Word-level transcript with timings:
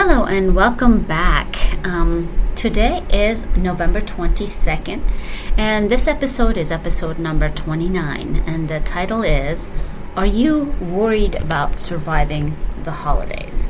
Hello 0.00 0.26
and 0.26 0.54
welcome 0.54 1.02
back. 1.02 1.84
Um, 1.84 2.32
today 2.54 3.02
is 3.12 3.48
November 3.56 4.00
22nd, 4.00 5.02
and 5.56 5.90
this 5.90 6.06
episode 6.06 6.56
is 6.56 6.70
episode 6.70 7.18
number 7.18 7.48
29. 7.48 8.44
And 8.46 8.68
the 8.68 8.78
title 8.78 9.24
is 9.24 9.68
Are 10.14 10.24
You 10.24 10.76
Worried 10.80 11.34
About 11.34 11.80
Surviving 11.80 12.56
the 12.84 12.92
Holidays? 12.92 13.66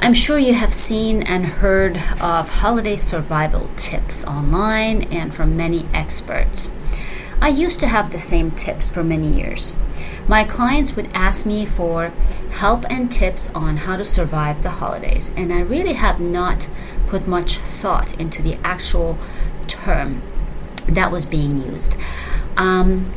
I'm 0.00 0.12
sure 0.12 0.38
you 0.38 0.52
have 0.52 0.74
seen 0.74 1.22
and 1.22 1.46
heard 1.46 1.96
of 2.20 2.60
holiday 2.60 2.96
survival 2.96 3.70
tips 3.76 4.22
online 4.22 5.04
and 5.04 5.32
from 5.32 5.56
many 5.56 5.86
experts. 5.94 6.74
I 7.40 7.48
used 7.48 7.80
to 7.80 7.86
have 7.86 8.12
the 8.12 8.20
same 8.20 8.50
tips 8.50 8.90
for 8.90 9.02
many 9.02 9.32
years. 9.32 9.72
My 10.28 10.44
clients 10.44 10.94
would 10.94 11.08
ask 11.14 11.46
me 11.46 11.64
for 11.64 12.12
help 12.50 12.84
and 12.90 13.10
tips 13.10 13.50
on 13.54 13.78
how 13.78 13.96
to 13.96 14.04
survive 14.04 14.62
the 14.62 14.70
holidays, 14.70 15.32
and 15.34 15.52
I 15.52 15.60
really 15.60 15.94
have 15.94 16.20
not 16.20 16.68
put 17.06 17.26
much 17.26 17.56
thought 17.56 18.12
into 18.20 18.42
the 18.42 18.58
actual 18.62 19.16
term 19.68 20.20
that 20.86 21.10
was 21.10 21.24
being 21.24 21.56
used. 21.56 21.96
Um, 22.58 23.10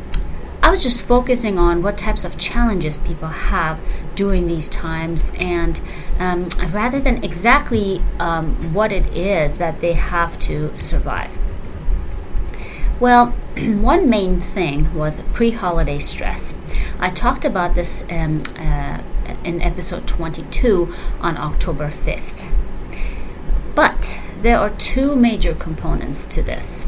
I 0.64 0.70
was 0.70 0.84
just 0.84 1.04
focusing 1.04 1.58
on 1.58 1.82
what 1.82 1.98
types 1.98 2.24
of 2.24 2.38
challenges 2.38 3.00
people 3.00 3.28
have 3.28 3.80
during 4.16 4.48
these 4.48 4.70
times, 4.70 5.34
and 5.38 5.82
um, 6.18 6.48
rather 6.72 7.02
than 7.02 7.24
exactly 7.24 8.02
um, 8.20 8.74
what 8.74 8.94
it 8.94 9.08
is 9.08 9.58
that 9.58 9.82
they 9.82 9.94
have 9.94 10.40
to 10.40 10.78
survive. 10.80 11.38
Well, 13.02 13.34
one 13.58 14.10
main 14.10 14.40
thing 14.40 14.94
was 14.96 15.22
pre 15.34 15.52
holiday 15.52 16.00
stress. 16.00 16.60
I 17.00 17.10
talked 17.10 17.44
about 17.44 17.76
this 17.76 18.04
um, 18.10 18.44
uh, 18.58 19.00
in 19.44 19.62
episode 19.62 20.08
22 20.08 20.94
on 21.20 21.38
October 21.38 21.90
5th. 21.90 22.50
But 23.76 24.22
there 24.42 24.58
are 24.60 24.70
two 24.70 25.16
major 25.16 25.54
components 25.54 26.26
to 26.28 26.42
this. 26.42 26.86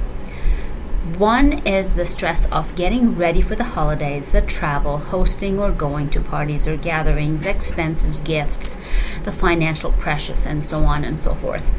One 1.18 1.66
is 1.68 1.96
the 1.96 2.06
stress 2.06 2.50
of 2.52 2.76
getting 2.78 3.18
ready 3.18 3.42
for 3.42 3.56
the 3.56 3.66
holidays, 3.66 4.32
the 4.32 4.42
travel, 4.42 4.98
hosting 5.00 5.60
or 5.60 5.72
going 5.72 6.10
to 6.12 6.22
parties 6.22 6.66
or 6.66 6.78
gatherings, 6.78 7.46
expenses, 7.46 8.20
gifts, 8.20 8.78
the 9.24 9.34
financial 9.34 9.92
pressures, 9.92 10.46
and 10.46 10.64
so 10.64 10.86
on 10.86 11.04
and 11.04 11.20
so 11.20 11.36
forth. 11.36 11.72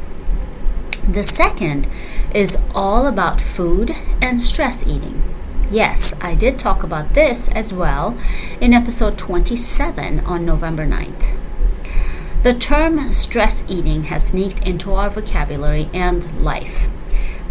The 1.07 1.23
second 1.23 1.87
is 2.33 2.57
all 2.73 3.05
about 3.05 3.39
food 3.39 3.95
and 4.21 4.41
stress 4.41 4.87
eating. 4.87 5.21
Yes, 5.69 6.15
I 6.19 6.33
did 6.33 6.57
talk 6.57 6.81
about 6.81 7.13
this 7.13 7.47
as 7.49 7.71
well 7.71 8.17
in 8.59 8.73
episode 8.73 9.15
27 9.15 10.21
on 10.21 10.45
November 10.45 10.85
9th. 10.85 11.35
The 12.41 12.53
term 12.55 13.13
stress 13.13 13.69
eating 13.69 14.05
has 14.05 14.25
sneaked 14.27 14.61
into 14.61 14.93
our 14.93 15.11
vocabulary 15.11 15.89
and 15.93 16.43
life. 16.43 16.87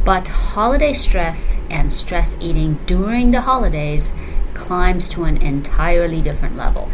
But 0.05 0.29
holiday 0.29 0.93
stress 0.93 1.57
and 1.71 1.93
stress 1.93 2.37
eating 2.41 2.81
during 2.87 3.31
the 3.31 3.43
holidays 3.43 4.13
climbs 4.55 5.09
to 5.11 5.25
an 5.25 5.37
entirely 5.37 6.21
different 6.21 6.57
level. 6.57 6.91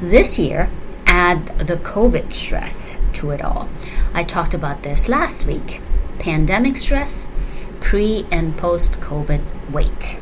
This 0.00 0.38
year, 0.38 0.70
add 1.06 1.46
the 1.58 1.76
COVID 1.76 2.32
stress 2.32 2.98
to 3.12 3.30
it 3.30 3.42
all. 3.42 3.68
I 4.14 4.24
talked 4.24 4.54
about 4.54 4.82
this 4.82 5.08
last 5.08 5.46
week 5.46 5.80
pandemic 6.18 6.76
stress, 6.76 7.26
pre 7.80 8.26
and 8.30 8.56
post 8.56 9.00
COVID 9.00 9.70
weight. 9.70 10.20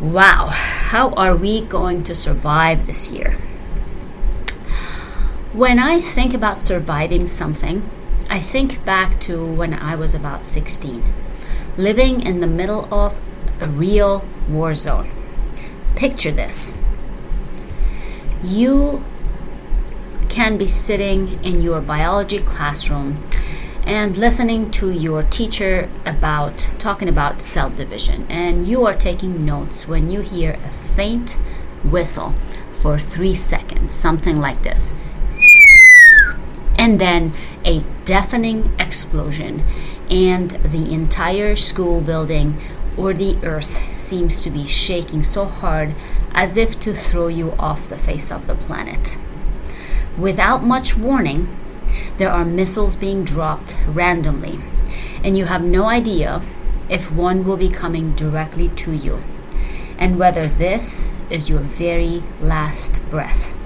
Wow, 0.00 0.46
how 0.48 1.10
are 1.10 1.36
we 1.36 1.60
going 1.60 2.02
to 2.04 2.14
survive 2.14 2.86
this 2.86 3.12
year? 3.12 3.32
When 5.52 5.78
I 5.78 6.00
think 6.00 6.32
about 6.32 6.62
surviving 6.62 7.26
something, 7.26 7.88
I 8.30 8.38
think 8.38 8.84
back 8.84 9.20
to 9.22 9.44
when 9.44 9.74
I 9.74 9.96
was 9.96 10.14
about 10.14 10.46
16, 10.46 11.02
living 11.76 12.22
in 12.22 12.40
the 12.40 12.46
middle 12.46 12.92
of 12.94 13.20
a 13.60 13.66
real 13.66 14.24
war 14.48 14.74
zone. 14.74 15.10
Picture 15.96 16.30
this. 16.30 16.76
You 18.42 19.04
can 20.30 20.56
be 20.56 20.66
sitting 20.66 21.42
in 21.44 21.60
your 21.60 21.80
biology 21.80 22.38
classroom 22.38 23.22
and 23.84 24.16
listening 24.16 24.70
to 24.70 24.90
your 24.90 25.22
teacher 25.24 25.90
about 26.06 26.70
talking 26.78 27.08
about 27.08 27.42
cell 27.42 27.68
division. 27.68 28.24
And 28.30 28.66
you 28.66 28.86
are 28.86 28.94
taking 28.94 29.44
notes 29.44 29.88
when 29.88 30.10
you 30.10 30.20
hear 30.20 30.52
a 30.64 30.68
faint 30.68 31.32
whistle 31.82 32.34
for 32.72 32.98
3 32.98 33.34
seconds 33.34 33.94
something 33.94 34.40
like 34.40 34.62
this. 34.62 34.94
And 36.78 37.00
then 37.00 37.32
a 37.64 37.82
deafening 38.04 38.72
explosion 38.78 39.64
and 40.08 40.50
the 40.50 40.92
entire 40.92 41.56
school 41.56 42.00
building 42.00 42.58
or 42.96 43.12
the 43.12 43.36
earth 43.44 43.94
seems 43.94 44.42
to 44.42 44.50
be 44.50 44.64
shaking 44.64 45.22
so 45.22 45.44
hard 45.46 45.94
as 46.32 46.56
if 46.56 46.78
to 46.80 46.94
throw 46.94 47.26
you 47.26 47.52
off 47.58 47.88
the 47.88 47.98
face 47.98 48.30
of 48.30 48.46
the 48.46 48.54
planet 48.54 49.16
without 50.18 50.62
much 50.62 50.96
warning 50.96 51.48
there 52.18 52.30
are 52.30 52.44
missiles 52.44 52.96
being 52.96 53.24
dropped 53.24 53.74
randomly, 53.86 54.58
and 55.24 55.36
you 55.36 55.46
have 55.46 55.62
no 55.62 55.86
idea 55.86 56.42
if 56.88 57.10
one 57.10 57.44
will 57.44 57.56
be 57.56 57.68
coming 57.68 58.12
directly 58.12 58.68
to 58.68 58.92
you, 58.92 59.22
and 59.98 60.18
whether 60.18 60.46
this 60.46 61.10
is 61.30 61.48
your 61.48 61.60
very 61.60 62.22
last 62.40 63.08
breath. 63.10 63.56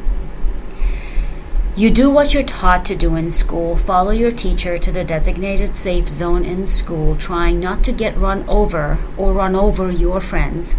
You 1.77 1.91
do 1.91 2.09
what 2.09 2.33
you're 2.33 2.45
taught 2.45 2.85
to 2.85 2.95
do 2.95 3.17
in 3.17 3.31
school, 3.31 3.77
follow 3.77 4.13
your 4.13 4.31
teacher 4.31 4.79
to 4.79 4.93
the 4.93 5.03
designated 5.03 5.75
safe 5.75 6.09
zone 6.09 6.45
in 6.45 6.69
school, 6.69 7.17
trying 7.17 7.59
not 7.59 7.83
to 7.85 7.93
get 7.93 8.17
run 8.17 8.49
over 8.49 8.99
or 9.17 9.33
run 9.33 9.57
over 9.57 9.91
your 9.91 10.21
friends, 10.21 10.77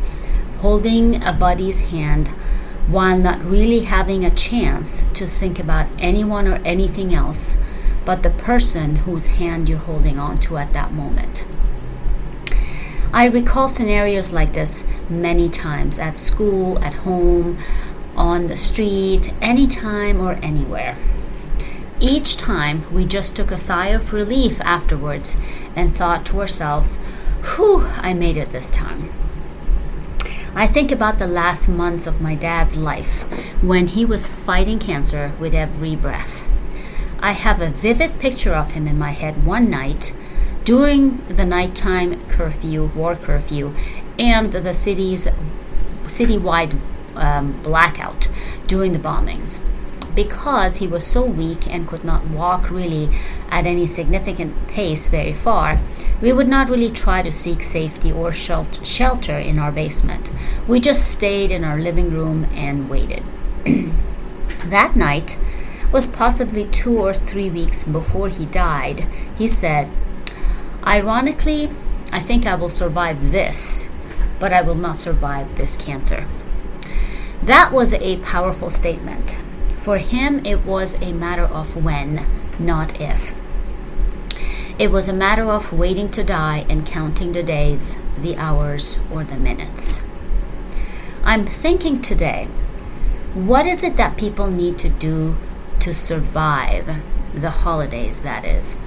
holding 0.59 1.21
a 1.21 1.33
buddy's 1.33 1.81
hand 1.81 2.31
while 2.87 3.17
not 3.17 3.43
really 3.43 3.81
having 3.81 4.23
a 4.23 4.29
chance 4.29 5.01
to 5.13 5.25
think 5.27 5.59
about 5.59 5.87
anyone 5.97 6.47
or 6.47 6.61
anything 6.63 7.13
else 7.13 7.57
but 8.05 8.21
the 8.21 8.29
person 8.29 8.97
whose 8.97 9.27
hand 9.27 9.67
you're 9.67 9.79
holding 9.79 10.19
on 10.19 10.37
to 10.37 10.57
at 10.57 10.71
that 10.73 10.93
moment. 10.93 11.43
I 13.11 13.25
recall 13.25 13.67
scenarios 13.67 14.31
like 14.31 14.53
this 14.53 14.85
many 15.09 15.49
times 15.49 15.97
at 15.97 16.19
school, 16.19 16.77
at 16.83 16.93
home, 16.93 17.57
on 18.15 18.47
the 18.47 18.57
street, 18.57 19.33
anytime 19.41 20.21
or 20.21 20.33
anywhere. 20.33 20.97
Each 21.99 22.37
time 22.37 22.83
we 22.93 23.05
just 23.05 23.35
took 23.35 23.51
a 23.51 23.57
sigh 23.57 23.87
of 23.87 24.13
relief 24.13 24.61
afterwards 24.61 25.37
and 25.75 25.95
thought 25.95 26.25
to 26.27 26.41
ourselves, 26.41 26.97
Whew, 27.55 27.87
I 27.97 28.13
made 28.13 28.37
it 28.37 28.49
this 28.49 28.69
time. 28.69 29.11
I 30.57 30.67
think 30.67 30.89
about 30.89 31.19
the 31.19 31.27
last 31.27 31.67
months 31.67 32.07
of 32.07 32.21
my 32.21 32.33
dad's 32.33 32.77
life 32.77 33.23
when 33.61 33.87
he 33.87 34.05
was 34.05 34.25
fighting 34.25 34.79
cancer 34.79 35.33
with 35.37 35.53
every 35.53 35.97
breath. 35.97 36.47
I 37.19 37.33
have 37.33 37.59
a 37.59 37.71
vivid 37.71 38.19
picture 38.19 38.53
of 38.53 38.71
him 38.71 38.87
in 38.87 38.97
my 38.97 39.11
head 39.11 39.45
one 39.45 39.69
night 39.69 40.15
during 40.63 41.17
the 41.27 41.43
nighttime 41.43 42.25
curfew, 42.29 42.85
war 42.95 43.17
curfew, 43.17 43.75
and 44.17 44.53
the 44.53 44.73
city's 44.73 45.27
citywide 46.05 46.79
um, 47.15 47.61
blackout 47.61 48.29
during 48.65 48.93
the 48.93 48.99
bombings. 48.99 49.59
Because 50.15 50.77
he 50.77 50.87
was 50.87 51.05
so 51.05 51.25
weak 51.25 51.67
and 51.67 51.85
could 51.85 52.05
not 52.05 52.27
walk 52.27 52.71
really 52.71 53.09
at 53.49 53.67
any 53.67 53.85
significant 53.85 54.69
pace 54.69 55.09
very 55.09 55.33
far, 55.33 55.81
we 56.21 56.31
would 56.31 56.47
not 56.47 56.69
really 56.69 56.89
try 56.89 57.21
to 57.21 57.31
seek 57.31 57.61
safety 57.61 58.11
or 58.11 58.31
shelter 58.31 59.37
in 59.37 59.59
our 59.59 59.71
basement. 59.71 60.31
We 60.67 60.79
just 60.79 61.11
stayed 61.11 61.51
in 61.51 61.63
our 61.63 61.79
living 61.79 62.11
room 62.11 62.47
and 62.53 62.89
waited. 62.89 63.23
that 64.65 64.95
night 64.95 65.37
was 65.91 66.07
possibly 66.07 66.65
two 66.65 66.97
or 66.97 67.13
three 67.13 67.49
weeks 67.49 67.83
before 67.83 68.29
he 68.29 68.45
died. 68.45 69.07
He 69.37 69.47
said, 69.47 69.89
Ironically, 70.85 71.69
I 72.11 72.19
think 72.19 72.45
I 72.45 72.55
will 72.55 72.69
survive 72.69 73.31
this, 73.31 73.89
but 74.39 74.53
I 74.53 74.61
will 74.61 74.75
not 74.75 74.99
survive 74.99 75.55
this 75.55 75.77
cancer. 75.77 76.25
That 77.43 77.71
was 77.71 77.93
a 77.93 78.17
powerful 78.17 78.69
statement. 78.69 79.37
For 79.77 79.97
him, 79.97 80.45
it 80.45 80.65
was 80.65 80.99
a 81.01 81.11
matter 81.11 81.43
of 81.43 81.83
when, 81.83 82.25
not 82.57 82.99
if. 82.99 83.33
It 84.77 84.91
was 84.91 85.07
a 85.07 85.13
matter 85.13 85.49
of 85.49 85.71
waiting 85.71 86.11
to 86.11 86.23
die 86.23 86.65
and 86.67 86.85
counting 86.85 87.31
the 87.31 87.43
days, 87.43 87.95
the 88.17 88.35
hours, 88.35 88.99
or 89.09 89.23
the 89.23 89.37
minutes. 89.37 90.05
I'm 91.23 91.45
thinking 91.45 92.01
today, 92.01 92.49
what 93.33 93.65
is 93.65 93.83
it 93.83 93.95
that 93.95 94.17
people 94.17 94.47
need 94.47 94.77
to 94.79 94.89
do 94.89 95.37
to 95.79 95.93
survive 95.93 97.01
the 97.33 97.51
holidays, 97.51 98.19
that 98.19 98.43
is? 98.43 98.77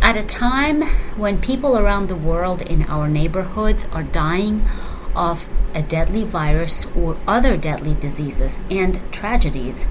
At 0.00 0.16
a 0.16 0.22
time 0.22 0.84
when 1.18 1.42
people 1.42 1.76
around 1.76 2.08
the 2.08 2.16
world 2.16 2.62
in 2.62 2.84
our 2.84 3.10
neighborhoods 3.10 3.86
are 3.92 4.02
dying 4.02 4.66
of 5.14 5.46
a 5.74 5.82
deadly 5.82 6.24
virus 6.24 6.86
or 6.96 7.18
other 7.26 7.58
deadly 7.58 7.92
diseases 7.92 8.62
and 8.70 9.00
tragedies, 9.12 9.86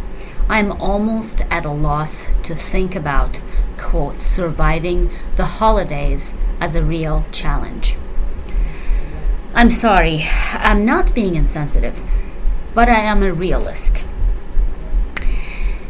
I'm 0.50 0.72
almost 0.82 1.42
at 1.52 1.64
a 1.64 1.72
loss 1.72 2.26
to 2.42 2.56
think 2.56 2.96
about, 2.96 3.44
quote, 3.78 4.20
surviving 4.20 5.12
the 5.36 5.46
holidays 5.46 6.34
as 6.60 6.76
a 6.76 6.84
real 6.84 7.26
challenge. 7.32 7.96
I'm 9.54 9.70
sorry, 9.70 10.26
I'm 10.54 10.86
not 10.86 11.14
being 11.14 11.36
insensitive, 11.36 12.02
but 12.74 12.90
I 12.90 13.00
am 13.00 13.22
a 13.22 13.32
realist. 13.32 14.04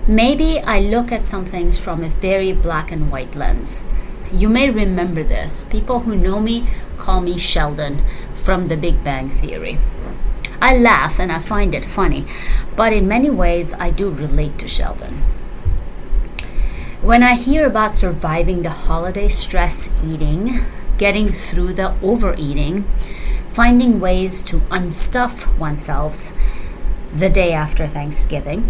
Maybe 0.05 0.59
I 0.59 0.79
look 0.79 1.11
at 1.11 1.25
some 1.25 1.45
things 1.45 1.77
from 1.77 2.03
a 2.03 2.09
very 2.09 2.51
black 2.51 2.91
and 2.91 3.09
white 3.09 3.35
lens. 3.35 3.81
You 4.31 4.49
may 4.49 4.69
remember 4.69 5.23
this. 5.23 5.63
People 5.65 5.99
who 6.01 6.15
know 6.15 6.39
me 6.39 6.67
call 6.97 7.21
me 7.21 7.37
Sheldon 7.37 8.03
from 8.33 8.67
the 8.67 8.75
Big 8.75 9.03
Bang 9.03 9.29
Theory. 9.29 9.77
I 10.61 10.77
laugh 10.77 11.19
and 11.19 11.31
I 11.31 11.39
find 11.39 11.73
it 11.73 11.85
funny, 11.85 12.25
but 12.75 12.91
in 12.91 13.07
many 13.07 13.29
ways 13.29 13.73
I 13.73 13.91
do 13.91 14.09
relate 14.09 14.59
to 14.59 14.67
Sheldon. 14.67 15.23
When 17.01 17.23
I 17.23 17.35
hear 17.35 17.65
about 17.65 17.95
surviving 17.95 18.61
the 18.61 18.71
holiday 18.71 19.29
stress 19.29 19.89
eating, 20.03 20.59
getting 20.97 21.31
through 21.31 21.73
the 21.73 21.93
overeating, 22.01 22.83
finding 23.47 24.01
ways 24.01 24.41
to 24.43 24.59
unstuff 24.69 25.57
oneself 25.57 26.33
the 27.15 27.29
day 27.29 27.53
after 27.53 27.87
Thanksgiving, 27.87 28.69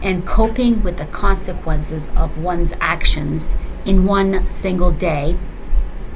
and 0.00 0.24
coping 0.24 0.82
with 0.84 0.98
the 0.98 1.06
consequences 1.06 2.08
of 2.14 2.38
one's 2.38 2.72
actions 2.80 3.56
in 3.84 4.06
one 4.06 4.48
single 4.50 4.92
day, 4.92 5.36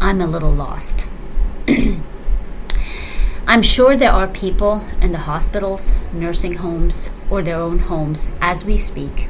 I'm 0.01 0.21
a 0.21 0.27
little 0.27 0.53
lost. 0.53 1.08
I'm 3.51 3.63
sure 3.63 3.97
there 3.97 4.13
are 4.13 4.29
people 4.29 4.85
in 5.01 5.13
the 5.13 5.25
hospitals, 5.25 5.95
nursing 6.13 6.57
homes, 6.57 7.09
or 7.31 7.41
their 7.41 7.57
own 7.57 7.79
homes 7.79 8.31
as 8.43 8.63
we 8.63 8.77
speak 8.77 9.27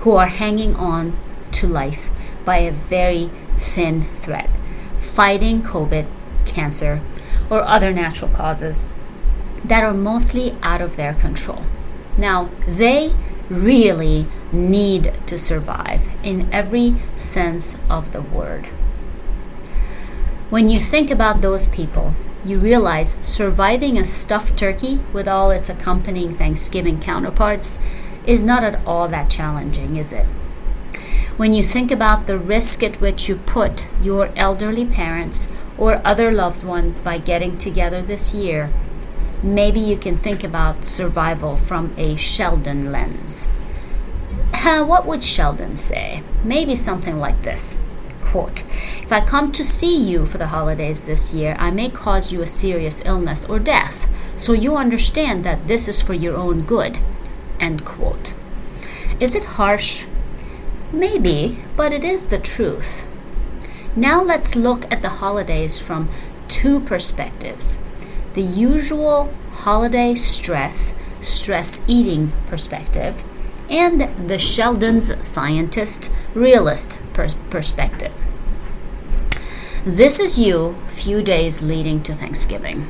who 0.00 0.16
are 0.16 0.28
hanging 0.28 0.74
on 0.74 1.12
to 1.52 1.66
life 1.66 2.08
by 2.46 2.56
a 2.56 2.72
very 2.72 3.28
thin 3.58 4.08
thread, 4.16 4.48
fighting 4.98 5.62
COVID, 5.62 6.06
cancer, 6.46 7.02
or 7.50 7.60
other 7.60 7.92
natural 7.92 8.30
causes 8.30 8.86
that 9.62 9.84
are 9.84 9.92
mostly 9.92 10.56
out 10.62 10.80
of 10.80 10.96
their 10.96 11.12
control. 11.12 11.62
Now, 12.16 12.48
they 12.66 13.12
really 13.50 14.28
need 14.50 15.12
to 15.26 15.36
survive 15.36 16.08
in 16.24 16.50
every 16.50 16.94
sense 17.16 17.78
of 17.90 18.12
the 18.12 18.22
word. 18.22 18.64
When 20.48 20.68
you 20.68 20.80
think 20.80 21.10
about 21.10 21.42
those 21.42 21.66
people, 21.66 22.14
you 22.44 22.58
realize 22.58 23.18
surviving 23.22 23.96
a 23.96 24.04
stuffed 24.04 24.58
turkey 24.58 24.98
with 25.12 25.28
all 25.28 25.50
its 25.50 25.68
accompanying 25.68 26.34
Thanksgiving 26.34 26.98
counterparts 26.98 27.78
is 28.26 28.42
not 28.42 28.64
at 28.64 28.84
all 28.86 29.08
that 29.08 29.30
challenging, 29.30 29.96
is 29.96 30.12
it? 30.12 30.26
When 31.36 31.54
you 31.54 31.62
think 31.62 31.90
about 31.90 32.26
the 32.26 32.38
risk 32.38 32.82
at 32.82 33.00
which 33.00 33.28
you 33.28 33.36
put 33.36 33.88
your 34.00 34.30
elderly 34.36 34.84
parents 34.84 35.50
or 35.78 36.02
other 36.04 36.30
loved 36.30 36.62
ones 36.62 37.00
by 37.00 37.18
getting 37.18 37.58
together 37.58 38.02
this 38.02 38.34
year, 38.34 38.70
maybe 39.42 39.80
you 39.80 39.96
can 39.96 40.16
think 40.16 40.44
about 40.44 40.84
survival 40.84 41.56
from 41.56 41.94
a 41.96 42.16
Sheldon 42.16 42.92
lens. 42.92 43.48
Uh, 44.52 44.84
what 44.84 45.06
would 45.06 45.24
Sheldon 45.24 45.76
say? 45.76 46.22
Maybe 46.44 46.74
something 46.74 47.18
like 47.18 47.42
this 47.42 47.80
quote, 48.32 48.64
If 49.02 49.12
I 49.12 49.20
come 49.20 49.52
to 49.52 49.62
see 49.62 49.94
you 49.94 50.24
for 50.24 50.38
the 50.38 50.46
holidays 50.46 51.06
this 51.06 51.34
year, 51.34 51.54
I 51.58 51.70
may 51.70 51.90
cause 51.90 52.32
you 52.32 52.40
a 52.40 52.46
serious 52.46 53.04
illness 53.04 53.44
or 53.44 53.58
death, 53.58 54.08
so 54.36 54.54
you 54.54 54.74
understand 54.74 55.44
that 55.44 55.68
this 55.68 55.86
is 55.86 56.00
for 56.00 56.14
your 56.14 56.34
own 56.34 56.62
good. 56.62 56.98
End 57.60 57.84
quote. 57.84 58.34
Is 59.20 59.34
it 59.34 59.60
harsh? 59.60 60.06
Maybe, 60.92 61.58
but 61.76 61.92
it 61.92 62.04
is 62.04 62.26
the 62.26 62.38
truth. 62.38 63.06
Now 63.94 64.22
let's 64.22 64.56
look 64.56 64.90
at 64.90 65.02
the 65.02 65.20
holidays 65.20 65.78
from 65.78 66.08
two 66.48 66.80
perspectives 66.80 67.78
the 68.32 68.40
usual 68.40 69.30
holiday 69.50 70.14
stress, 70.14 70.96
stress 71.20 71.84
eating 71.86 72.32
perspective, 72.46 73.22
and 73.68 74.28
the 74.28 74.38
Sheldon's 74.38 75.24
scientist 75.24 76.10
realist 76.34 77.02
per- 77.12 77.30
perspective. 77.50 78.12
This 79.84 80.20
is 80.20 80.38
you 80.38 80.76
few 80.88 81.22
days 81.22 81.62
leading 81.62 82.02
to 82.04 82.14
Thanksgiving. 82.14 82.88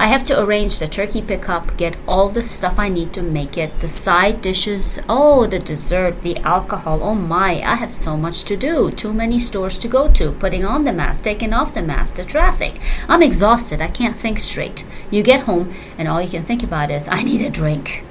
I 0.00 0.06
have 0.06 0.24
to 0.24 0.40
arrange 0.40 0.78
the 0.78 0.88
turkey 0.88 1.20
pickup, 1.20 1.76
get 1.76 1.94
all 2.08 2.30
the 2.30 2.42
stuff 2.42 2.78
I 2.78 2.88
need 2.88 3.12
to 3.12 3.22
make 3.22 3.58
it, 3.58 3.80
the 3.80 3.88
side 3.88 4.40
dishes, 4.40 4.98
oh, 5.10 5.46
the 5.46 5.58
dessert, 5.58 6.22
the 6.22 6.38
alcohol. 6.38 7.02
Oh 7.02 7.14
my, 7.14 7.60
I 7.60 7.74
have 7.74 7.92
so 7.92 8.16
much 8.16 8.44
to 8.44 8.56
do. 8.56 8.90
Too 8.90 9.12
many 9.12 9.38
stores 9.38 9.76
to 9.78 9.88
go 9.88 10.08
to, 10.12 10.32
putting 10.32 10.64
on 10.64 10.84
the 10.84 10.92
mask, 10.94 11.24
taking 11.24 11.52
off 11.52 11.74
the 11.74 11.82
mask, 11.82 12.14
the 12.14 12.24
traffic. 12.24 12.80
I'm 13.08 13.22
exhausted. 13.22 13.82
I 13.82 13.88
can't 13.88 14.16
think 14.16 14.38
straight. 14.38 14.86
You 15.10 15.22
get 15.22 15.40
home, 15.40 15.74
and 15.98 16.08
all 16.08 16.22
you 16.22 16.30
can 16.30 16.44
think 16.44 16.62
about 16.62 16.90
is, 16.90 17.06
I 17.06 17.22
need 17.22 17.42
a 17.42 17.50
drink. 17.50 18.04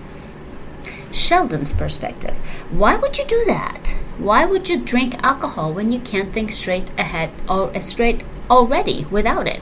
Sheldon's 1.11 1.73
perspective. 1.73 2.35
Why 2.71 2.95
would 2.95 3.17
you 3.17 3.25
do 3.25 3.43
that? 3.45 3.95
Why 4.17 4.45
would 4.45 4.69
you 4.69 4.77
drink 4.77 5.15
alcohol 5.23 5.73
when 5.73 5.91
you 5.91 5.99
can't 5.99 6.33
think 6.33 6.51
straight 6.51 6.89
ahead 6.97 7.31
or 7.47 7.75
uh, 7.75 7.79
straight 7.79 8.23
already 8.49 9.05
without 9.09 9.47
it? 9.47 9.61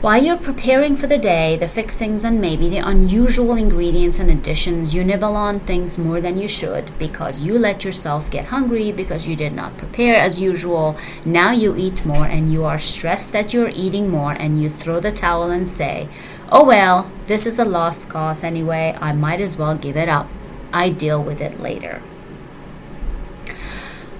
While 0.00 0.24
you're 0.24 0.38
preparing 0.38 0.96
for 0.96 1.06
the 1.06 1.18
day, 1.18 1.56
the 1.56 1.68
fixings 1.68 2.24
and 2.24 2.40
maybe 2.40 2.70
the 2.70 2.78
unusual 2.78 3.54
ingredients 3.54 4.18
and 4.18 4.30
additions, 4.30 4.94
you 4.94 5.04
nibble 5.04 5.36
on 5.36 5.60
things 5.60 5.98
more 5.98 6.22
than 6.22 6.38
you 6.38 6.48
should 6.48 6.98
because 6.98 7.42
you 7.42 7.58
let 7.58 7.84
yourself 7.84 8.30
get 8.30 8.46
hungry 8.46 8.92
because 8.92 9.28
you 9.28 9.36
did 9.36 9.52
not 9.52 9.76
prepare 9.76 10.16
as 10.16 10.40
usual. 10.40 10.96
Now 11.26 11.50
you 11.50 11.76
eat 11.76 12.06
more 12.06 12.24
and 12.24 12.50
you 12.50 12.64
are 12.64 12.78
stressed 12.78 13.34
that 13.34 13.52
you're 13.52 13.68
eating 13.68 14.08
more 14.08 14.32
and 14.32 14.62
you 14.62 14.70
throw 14.70 15.00
the 15.00 15.12
towel 15.12 15.50
and 15.50 15.68
say, 15.68 16.08
Oh 16.52 16.64
well, 16.64 17.08
this 17.28 17.46
is 17.46 17.60
a 17.60 17.64
lost 17.64 18.08
cause 18.08 18.42
anyway, 18.42 18.98
I 19.00 19.12
might 19.12 19.40
as 19.40 19.56
well 19.56 19.76
give 19.76 19.96
it 19.96 20.08
up. 20.08 20.28
I 20.72 20.88
deal 20.88 21.22
with 21.22 21.40
it 21.40 21.60
later. 21.60 22.02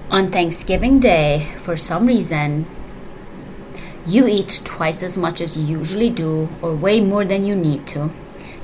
On 0.09 0.31
Thanksgiving 0.31 0.99
Day, 0.99 1.49
for 1.57 1.75
some 1.75 2.05
reason, 2.05 2.67
you 4.05 4.27
eat 4.27 4.61
twice 4.63 5.03
as 5.03 5.17
much 5.17 5.41
as 5.41 5.57
you 5.57 5.63
usually 5.63 6.09
do, 6.09 6.47
or 6.61 6.73
way 6.73 7.01
more 7.01 7.25
than 7.25 7.43
you 7.43 7.55
need 7.55 7.85
to. 7.87 8.11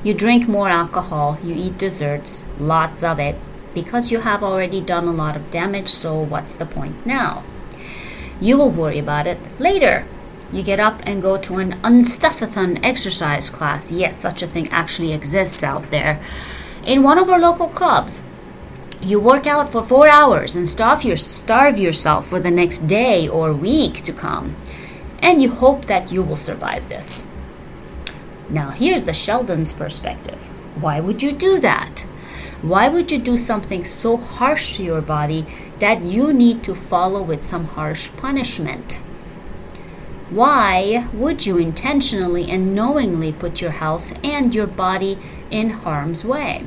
You 0.01 0.13
drink 0.13 0.47
more 0.47 0.69
alcohol, 0.69 1.37
you 1.43 1.53
eat 1.53 1.77
desserts, 1.77 2.45
lots 2.59 3.03
of 3.03 3.19
it, 3.19 3.35
because 3.73 4.11
you 4.11 4.21
have 4.21 4.43
already 4.43 4.79
done 4.79 5.07
a 5.09 5.11
lot 5.11 5.35
of 5.35 5.51
damage, 5.51 5.89
so 5.89 6.17
what's 6.17 6.55
the 6.55 6.65
point 6.65 7.05
now? 7.05 7.43
You 8.39 8.57
will 8.57 8.71
worry 8.71 8.99
about 8.99 9.27
it 9.27 9.39
later. 9.59 10.05
You 10.51 10.63
get 10.63 10.79
up 10.79 11.01
and 11.03 11.21
go 11.21 11.37
to 11.37 11.57
an 11.57 11.73
unstuffathon 11.81 12.79
exercise 12.81 13.49
class. 13.49 13.91
Yes, 13.91 14.17
such 14.17 14.41
a 14.41 14.47
thing 14.47 14.69
actually 14.69 15.11
exists 15.11 15.63
out 15.63 15.91
there. 15.91 16.23
In 16.85 17.03
one 17.03 17.17
of 17.17 17.29
our 17.29 17.39
local 17.39 17.67
clubs, 17.67 18.23
you 19.01 19.19
work 19.19 19.45
out 19.45 19.69
for 19.69 19.83
four 19.83 20.07
hours 20.07 20.55
and 20.55 20.67
starve, 20.67 21.03
your, 21.03 21.17
starve 21.17 21.77
yourself 21.77 22.27
for 22.27 22.39
the 22.39 22.49
next 22.49 22.87
day 22.87 23.27
or 23.27 23.53
week 23.53 24.03
to 24.03 24.13
come, 24.13 24.55
and 25.19 25.41
you 25.41 25.51
hope 25.51 25.85
that 25.85 26.11
you 26.11 26.23
will 26.23 26.37
survive 26.37 26.87
this. 26.87 27.29
Now, 28.49 28.69
here's 28.69 29.03
the 29.03 29.13
Sheldon's 29.13 29.73
perspective. 29.73 30.39
Why 30.79 31.01
would 31.01 31.21
you 31.21 31.33
do 31.33 31.59
that? 31.59 32.01
Why 32.61 32.87
would 32.87 33.11
you 33.11 33.19
do 33.19 33.35
something 33.35 33.83
so 33.83 34.15
harsh 34.15 34.77
to 34.77 34.83
your 34.83 35.01
body 35.01 35.45
that 35.79 36.03
you 36.03 36.31
need 36.31 36.63
to 36.63 36.73
follow 36.73 37.21
with 37.21 37.43
some 37.43 37.65
harsh 37.65 38.09
punishment? 38.15 39.01
Why 40.29 41.07
would 41.13 41.45
you 41.45 41.57
intentionally 41.57 42.51
and 42.51 42.75
knowingly 42.75 43.31
put 43.31 43.61
your 43.61 43.71
health 43.71 44.13
and 44.25 44.53
your 44.53 44.67
body 44.67 45.17
in 45.49 45.69
harm's 45.69 46.25
way? 46.25 46.65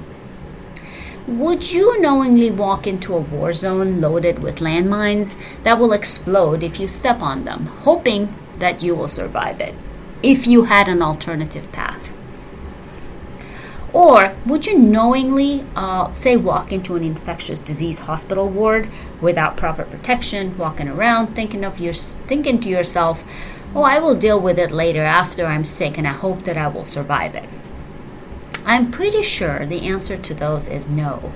Would 1.26 1.70
you 1.70 2.00
knowingly 2.00 2.50
walk 2.50 2.86
into 2.86 3.14
a 3.14 3.20
war 3.20 3.52
zone 3.52 4.00
loaded 4.00 4.38
with 4.38 4.60
landmines 4.60 5.38
that 5.62 5.78
will 5.78 5.92
explode 5.92 6.62
if 6.62 6.80
you 6.80 6.88
step 6.88 7.20
on 7.20 7.44
them, 7.44 7.66
hoping 7.84 8.34
that 8.58 8.82
you 8.82 8.94
will 8.94 9.08
survive 9.08 9.60
it, 9.60 9.74
if 10.22 10.46
you 10.46 10.64
had 10.64 10.88
an 10.88 11.02
alternative 11.02 11.70
path? 11.70 11.89
Or 13.92 14.34
would 14.46 14.66
you 14.66 14.78
knowingly, 14.78 15.64
uh, 15.74 16.12
say, 16.12 16.36
walk 16.36 16.72
into 16.72 16.94
an 16.94 17.02
infectious 17.02 17.58
disease 17.58 18.00
hospital 18.00 18.48
ward 18.48 18.88
without 19.20 19.56
proper 19.56 19.84
protection, 19.84 20.56
walking 20.56 20.88
around 20.88 21.34
thinking 21.34 21.64
of 21.64 21.80
your, 21.80 21.92
thinking 21.92 22.60
to 22.60 22.68
yourself, 22.68 23.24
"Oh, 23.74 23.82
I 23.82 23.98
will 23.98 24.14
deal 24.14 24.38
with 24.38 24.58
it 24.58 24.70
later 24.70 25.02
after 25.02 25.46
I'm 25.46 25.64
sick, 25.64 25.98
and 25.98 26.06
I 26.06 26.12
hope 26.12 26.44
that 26.44 26.56
I 26.56 26.68
will 26.68 26.84
survive 26.84 27.34
it." 27.34 27.48
I'm 28.64 28.90
pretty 28.90 29.22
sure 29.22 29.66
the 29.66 29.86
answer 29.86 30.16
to 30.16 30.34
those 30.34 30.68
is 30.68 30.88
no. 30.88 31.32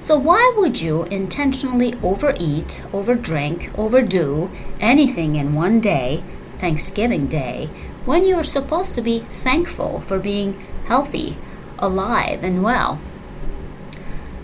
So, 0.00 0.18
why 0.18 0.52
would 0.56 0.80
you 0.82 1.04
intentionally 1.04 1.94
overeat, 2.02 2.82
overdrink, 2.92 3.70
overdo 3.78 4.50
anything 4.80 5.36
in 5.36 5.54
one 5.54 5.80
day, 5.80 6.22
Thanksgiving 6.58 7.26
Day, 7.26 7.68
when 8.04 8.24
you're 8.24 8.42
supposed 8.42 8.94
to 8.94 9.02
be 9.02 9.20
thankful 9.20 10.00
for 10.00 10.18
being 10.18 10.58
healthy, 10.86 11.36
alive, 11.80 12.44
and 12.44 12.62
well? 12.62 12.96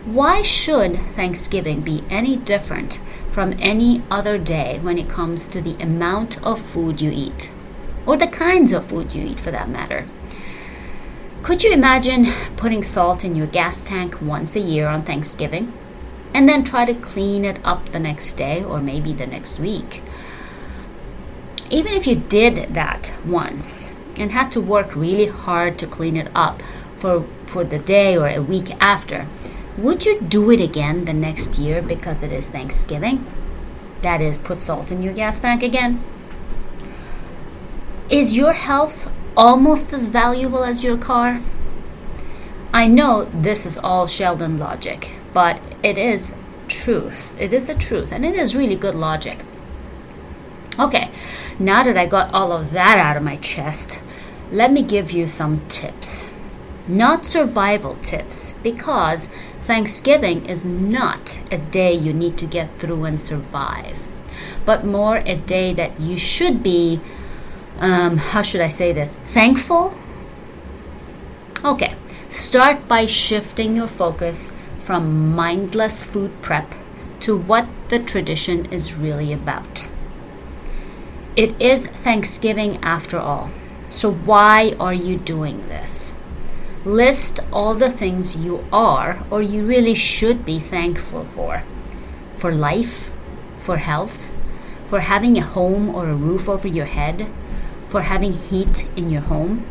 Why 0.04 0.42
should 0.42 0.98
Thanksgiving 1.12 1.80
be 1.80 2.04
any 2.08 2.36
different 2.36 3.00
from 3.30 3.54
any 3.58 4.02
other 4.10 4.38
day 4.38 4.78
when 4.80 4.98
it 4.98 5.08
comes 5.08 5.48
to 5.48 5.60
the 5.60 5.74
amount 5.82 6.42
of 6.44 6.60
food 6.60 7.00
you 7.00 7.10
eat? 7.10 7.50
Or 8.06 8.16
the 8.16 8.28
kinds 8.28 8.72
of 8.72 8.86
food 8.86 9.14
you 9.14 9.26
eat, 9.26 9.40
for 9.40 9.50
that 9.50 9.68
matter? 9.68 10.06
Could 11.42 11.62
you 11.62 11.72
imagine 11.72 12.26
putting 12.56 12.82
salt 12.82 13.24
in 13.24 13.36
your 13.36 13.46
gas 13.46 13.82
tank 13.82 14.20
once 14.20 14.56
a 14.56 14.60
year 14.60 14.88
on 14.88 15.02
Thanksgiving 15.02 15.72
and 16.34 16.48
then 16.48 16.64
try 16.64 16.84
to 16.84 16.94
clean 16.94 17.44
it 17.44 17.58
up 17.64 17.90
the 17.90 18.00
next 18.00 18.32
day 18.32 18.64
or 18.64 18.80
maybe 18.80 19.12
the 19.12 19.26
next 19.26 19.58
week? 19.58 20.02
Even 21.70 21.92
if 21.92 22.06
you 22.06 22.16
did 22.16 22.74
that 22.74 23.12
once 23.24 23.92
and 24.18 24.32
had 24.32 24.50
to 24.52 24.60
work 24.60 24.94
really 24.96 25.26
hard 25.26 25.78
to 25.78 25.86
clean 25.86 26.16
it 26.16 26.30
up 26.34 26.62
for, 27.06 27.24
for 27.46 27.62
the 27.62 27.78
day 27.78 28.16
or 28.16 28.26
a 28.26 28.40
week 28.40 28.70
after, 28.80 29.28
would 29.78 30.04
you 30.04 30.20
do 30.20 30.50
it 30.50 30.60
again 30.60 31.04
the 31.04 31.12
next 31.12 31.56
year 31.56 31.80
because 31.80 32.24
it 32.24 32.32
is 32.32 32.48
Thanksgiving? 32.48 33.24
That 34.02 34.20
is, 34.20 34.38
put 34.38 34.60
salt 34.60 34.90
in 34.90 35.04
your 35.04 35.12
gas 35.12 35.38
tank 35.38 35.62
again? 35.62 36.02
Is 38.10 38.36
your 38.36 38.54
health 38.54 39.08
almost 39.36 39.92
as 39.92 40.08
valuable 40.08 40.64
as 40.64 40.82
your 40.82 40.98
car? 40.98 41.40
I 42.72 42.88
know 42.88 43.26
this 43.26 43.64
is 43.64 43.78
all 43.78 44.08
Sheldon 44.08 44.58
logic, 44.58 45.12
but 45.32 45.60
it 45.84 45.96
is 45.96 46.34
truth. 46.66 47.36
It 47.38 47.52
is 47.52 47.68
a 47.68 47.76
truth, 47.76 48.10
and 48.10 48.24
it 48.24 48.34
is 48.34 48.56
really 48.56 48.74
good 48.74 48.96
logic. 48.96 49.44
Okay, 50.76 51.10
now 51.60 51.84
that 51.84 51.96
I 51.96 52.06
got 52.06 52.34
all 52.34 52.50
of 52.50 52.72
that 52.72 52.98
out 52.98 53.16
of 53.16 53.22
my 53.22 53.36
chest, 53.36 54.00
let 54.50 54.72
me 54.72 54.82
give 54.82 55.12
you 55.12 55.28
some 55.28 55.60
tips. 55.68 56.30
Not 56.88 57.26
survival 57.26 57.96
tips, 57.96 58.54
because 58.62 59.28
Thanksgiving 59.62 60.46
is 60.46 60.64
not 60.64 61.40
a 61.50 61.58
day 61.58 61.92
you 61.92 62.12
need 62.12 62.38
to 62.38 62.46
get 62.46 62.78
through 62.78 63.04
and 63.04 63.20
survive, 63.20 63.98
but 64.64 64.84
more 64.84 65.18
a 65.18 65.36
day 65.36 65.72
that 65.74 66.00
you 66.00 66.18
should 66.18 66.62
be 66.62 67.00
um, 67.78 68.16
how 68.16 68.42
should 68.42 68.60
I 68.60 68.68
say 68.68 68.92
this? 68.92 69.14
Thankful? 69.14 69.92
Okay, 71.64 71.94
start 72.28 72.88
by 72.88 73.06
shifting 73.06 73.76
your 73.76 73.88
focus 73.88 74.52
from 74.78 75.34
mindless 75.34 76.04
food 76.04 76.30
prep 76.42 76.74
to 77.20 77.36
what 77.36 77.66
the 77.88 77.98
tradition 77.98 78.66
is 78.66 78.94
really 78.94 79.32
about. 79.32 79.88
It 81.34 81.60
is 81.60 81.86
Thanksgiving 81.86 82.78
after 82.82 83.18
all, 83.18 83.50
so 83.88 84.12
why 84.12 84.74
are 84.80 84.94
you 84.94 85.18
doing 85.18 85.68
this? 85.68 86.14
List 86.86 87.40
all 87.52 87.74
the 87.74 87.90
things 87.90 88.36
you 88.36 88.64
are 88.72 89.18
or 89.30 89.42
you 89.42 89.66
really 89.66 89.94
should 89.94 90.46
be 90.46 90.58
thankful 90.58 91.24
for 91.24 91.64
for 92.34 92.54
life, 92.54 93.10
for 93.58 93.78
health, 93.78 94.32
for 94.86 95.00
having 95.00 95.36
a 95.36 95.42
home 95.42 95.94
or 95.94 96.08
a 96.08 96.14
roof 96.14 96.48
over 96.48 96.68
your 96.68 96.86
head 96.86 97.26
for 97.88 98.02
having 98.02 98.32
heat 98.32 98.86
in 98.96 99.08
your 99.08 99.22
home, 99.22 99.64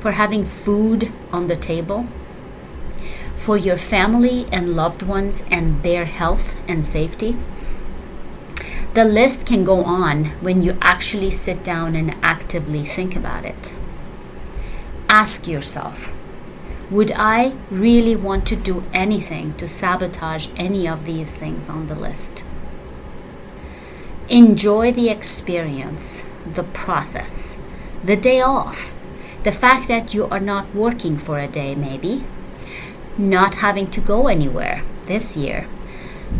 for 0.00 0.12
having 0.12 0.44
food 0.44 1.12
on 1.32 1.46
the 1.46 1.56
table, 1.56 2.06
for 3.36 3.56
your 3.56 3.76
family 3.76 4.46
and 4.50 4.74
loved 4.74 5.02
ones 5.02 5.42
and 5.50 5.82
their 5.82 6.04
health 6.04 6.56
and 6.66 6.86
safety. 6.86 7.36
The 8.94 9.04
list 9.04 9.46
can 9.46 9.64
go 9.64 9.84
on 9.84 10.26
when 10.40 10.62
you 10.62 10.78
actually 10.80 11.30
sit 11.30 11.64
down 11.64 11.96
and 11.96 12.14
actively 12.22 12.84
think 12.84 13.16
about 13.16 13.44
it. 13.44 13.74
Ask 15.08 15.46
yourself 15.46 16.12
Would 16.94 17.10
I 17.10 17.54
really 17.72 18.14
want 18.14 18.46
to 18.46 18.54
do 18.54 18.84
anything 18.94 19.54
to 19.54 19.66
sabotage 19.66 20.46
any 20.56 20.86
of 20.86 21.06
these 21.06 21.32
things 21.34 21.68
on 21.68 21.88
the 21.88 21.96
list? 21.96 22.44
Enjoy 24.28 24.92
the 24.92 25.08
experience 25.08 26.24
the 26.46 26.62
process, 26.62 27.56
the 28.04 28.14
day 28.14 28.40
off, 28.40 28.94
the 29.42 29.50
fact 29.50 29.88
that 29.88 30.14
you 30.14 30.26
are 30.26 30.38
not 30.38 30.72
working 30.72 31.18
for 31.18 31.40
a 31.40 31.48
day, 31.48 31.74
maybe, 31.74 32.22
not 33.18 33.56
having 33.56 33.90
to 33.90 34.00
go 34.00 34.28
anywhere 34.28 34.84
this 35.06 35.36
year. 35.36 35.66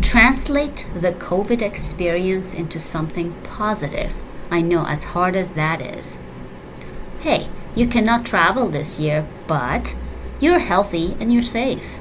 Translate 0.01 0.87
the 0.95 1.11
COVID 1.11 1.61
experience 1.61 2.53
into 2.53 2.79
something 2.79 3.33
positive. 3.43 4.13
I 4.49 4.61
know, 4.61 4.85
as 4.87 5.03
hard 5.15 5.35
as 5.35 5.55
that 5.55 5.81
is. 5.81 6.17
Hey, 7.19 7.49
you 7.75 7.87
cannot 7.87 8.25
travel 8.25 8.69
this 8.69 9.01
year, 9.01 9.27
but 9.47 9.95
you're 10.45 10.59
healthy 10.59 11.17
and 11.19 11.33
you're 11.33 11.41
safe. 11.41 11.97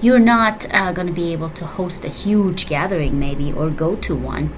You're 0.00 0.18
not 0.18 0.66
uh, 0.72 0.90
going 0.92 1.06
to 1.06 1.12
be 1.12 1.34
able 1.34 1.50
to 1.50 1.66
host 1.66 2.02
a 2.02 2.08
huge 2.08 2.66
gathering, 2.66 3.18
maybe, 3.18 3.52
or 3.52 3.68
go 3.68 3.94
to 3.96 4.16
one, 4.16 4.48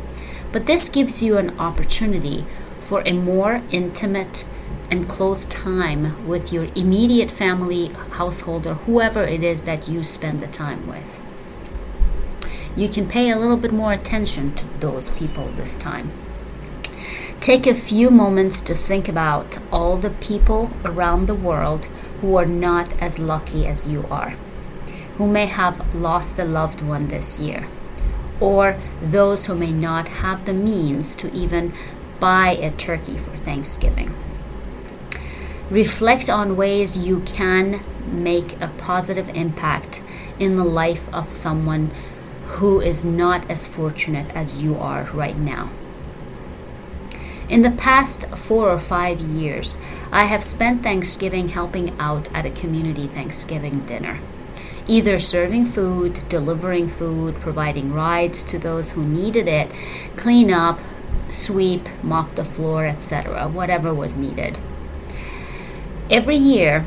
but 0.53 0.67
this 0.67 0.89
gives 0.89 1.21
you 1.21 1.37
an 1.37 1.59
opportunity 1.59 2.47
for 2.81 3.03
a 3.05 3.13
more 3.13 3.63
intimate 3.73 4.45
and 4.93 5.09
close 5.09 5.45
time 5.45 6.29
with 6.29 6.53
your 6.53 6.69
immediate 6.77 7.33
family, 7.33 7.89
household, 8.13 8.65
or 8.65 8.75
whoever 8.75 9.25
it 9.25 9.43
is 9.43 9.65
that 9.65 9.89
you 9.89 10.05
spend 10.05 10.41
the 10.41 10.47
time 10.47 10.87
with. 10.87 11.21
You 12.77 12.89
can 12.89 13.09
pay 13.09 13.29
a 13.29 13.39
little 13.39 13.57
bit 13.57 13.73
more 13.73 13.93
attention 13.93 14.55
to 14.55 14.65
those 14.79 15.11
people 15.11 15.49
this 15.49 15.75
time. 15.75 16.13
Take 17.41 17.67
a 17.67 17.75
few 17.75 18.11
moments 18.11 18.61
to 18.61 18.75
think 18.75 19.09
about 19.09 19.59
all 19.73 19.97
the 19.97 20.11
people 20.11 20.71
around 20.85 21.27
the 21.27 21.35
world 21.35 21.89
who 22.21 22.37
are 22.37 22.47
not 22.47 22.93
as 23.01 23.19
lucky 23.19 23.67
as 23.67 23.87
you 23.87 24.05
are, 24.11 24.31
who 25.17 25.27
may 25.27 25.47
have 25.47 25.95
lost 25.95 26.39
a 26.39 26.45
loved 26.45 26.83
one 26.83 27.09
this 27.09 27.41
year, 27.41 27.67
or 28.41 28.79
those 29.01 29.47
who 29.47 29.55
may 29.55 29.73
not 29.73 30.09
have 30.09 30.45
the 30.45 30.55
means 30.55 31.15
to 31.15 31.33
even 31.33 31.73
buy 32.19 32.51
a 32.51 32.71
turkey 32.71 33.17
for 33.17 33.37
Thanksgiving. 33.37 34.15
Reflect 35.71 36.29
on 36.29 36.57
ways 36.57 36.99
you 36.99 37.21
can 37.21 37.81
make 38.07 38.61
a 38.61 38.69
positive 38.79 39.29
impact 39.31 40.03
in 40.39 40.57
the 40.57 40.65
life 40.65 41.13
of 41.15 41.31
someone 41.31 41.91
who 42.45 42.81
is 42.81 43.05
not 43.05 43.49
as 43.49 43.67
fortunate 43.67 44.29
as 44.35 44.61
you 44.61 44.77
are 44.77 45.05
right 45.13 45.37
now. 45.37 45.71
In 47.51 47.63
the 47.63 47.73
past 47.73 48.29
four 48.37 48.69
or 48.69 48.79
five 48.79 49.19
years, 49.19 49.77
I 50.13 50.27
have 50.27 50.45
spent 50.45 50.85
Thanksgiving 50.85 51.49
helping 51.49 51.99
out 51.99 52.33
at 52.33 52.47
a 52.47 52.51
community 52.51 53.09
Thanksgiving 53.09 53.81
dinner, 53.87 54.21
either 54.87 55.19
serving 55.19 55.67
food, 55.67 56.21
delivering 56.29 56.89
food, 56.89 57.41
providing 57.41 57.93
rides 57.93 58.45
to 58.45 58.59
those 58.61 58.91
who 58.91 59.05
needed 59.05 59.49
it, 59.49 59.69
clean 60.15 60.53
up, 60.53 60.79
sweep, 61.29 61.89
mop 62.05 62.37
the 62.37 62.45
floor, 62.45 62.87
etc., 62.87 63.49
whatever 63.49 63.93
was 63.93 64.17
needed. 64.17 64.57
Every 66.09 66.37
year, 66.37 66.85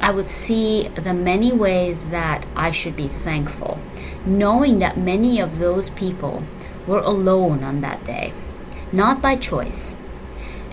I 0.00 0.12
would 0.12 0.28
see 0.28 0.88
the 0.88 1.12
many 1.12 1.52
ways 1.52 2.08
that 2.08 2.46
I 2.56 2.70
should 2.70 2.96
be 2.96 3.08
thankful, 3.08 3.78
knowing 4.24 4.78
that 4.78 4.96
many 4.96 5.40
of 5.40 5.58
those 5.58 5.90
people 5.90 6.42
were 6.86 7.00
alone 7.00 7.62
on 7.62 7.82
that 7.82 8.02
day, 8.02 8.32
not 8.92 9.20
by 9.20 9.36
choice. 9.36 9.98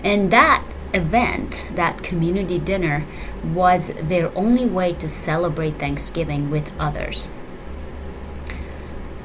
And 0.04 0.30
that 0.30 0.62
event, 0.92 1.66
that 1.72 2.02
community 2.02 2.58
dinner, 2.58 3.04
was 3.42 3.92
their 3.94 4.30
only 4.36 4.66
way 4.66 4.92
to 4.92 5.08
celebrate 5.08 5.78
Thanksgiving 5.78 6.50
with 6.50 6.72
others. 6.78 7.28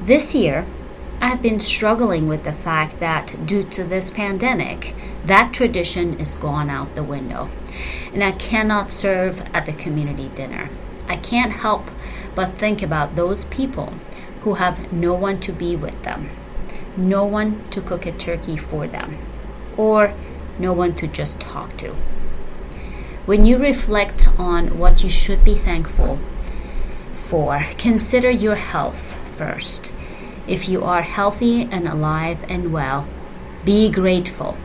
This 0.02 0.34
year, 0.34 0.66
I've 1.20 1.42
been 1.42 1.60
struggling 1.60 2.26
with 2.26 2.44
the 2.44 2.52
fact 2.52 2.98
that 3.00 3.36
due 3.44 3.62
to 3.64 3.84
this 3.84 4.10
pandemic, 4.10 4.94
that 5.26 5.52
tradition 5.52 6.18
is 6.18 6.32
gone 6.34 6.70
out 6.70 6.94
the 6.94 7.02
window. 7.02 7.50
And 8.12 8.24
I 8.24 8.32
cannot 8.32 8.92
serve 8.92 9.42
at 9.54 9.66
the 9.66 9.72
community 9.72 10.28
dinner. 10.34 10.70
I 11.06 11.16
can't 11.16 11.52
help 11.52 11.90
but 12.34 12.54
think 12.54 12.82
about 12.82 13.16
those 13.16 13.44
people 13.44 13.92
who 14.42 14.54
have 14.54 14.92
no 14.92 15.12
one 15.12 15.40
to 15.40 15.52
be 15.52 15.76
with 15.76 16.02
them, 16.02 16.30
no 16.96 17.24
one 17.24 17.68
to 17.70 17.80
cook 17.80 18.06
a 18.06 18.12
turkey 18.12 18.56
for 18.56 18.86
them, 18.86 19.18
or 19.76 20.14
no 20.60 20.72
one 20.72 20.94
to 20.96 21.06
just 21.06 21.40
talk 21.40 21.76
to. 21.78 21.94
When 23.26 23.44
you 23.44 23.58
reflect 23.58 24.28
on 24.38 24.78
what 24.78 25.02
you 25.02 25.10
should 25.10 25.44
be 25.44 25.54
thankful 25.54 26.18
for, 27.14 27.66
consider 27.78 28.30
your 28.30 28.56
health 28.56 29.14
first 29.36 29.92
if 30.50 30.68
you 30.68 30.82
are 30.82 31.02
healthy 31.02 31.62
and 31.62 31.86
alive 31.86 32.44
and 32.48 32.72
well, 32.72 33.06
be 33.64 33.88
grateful 33.88 34.56